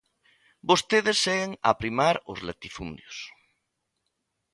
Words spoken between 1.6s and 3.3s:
a primar os latifundios.